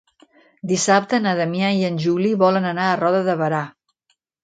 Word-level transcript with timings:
Dissabte 0.71 1.19
na 1.27 1.35
Damià 1.41 1.71
i 1.83 1.87
en 1.91 2.01
Juli 2.07 2.35
volen 2.47 2.69
anar 2.73 2.91
a 2.91 2.99
Roda 3.07 3.25
de 3.33 3.41
Berà. 3.45 3.65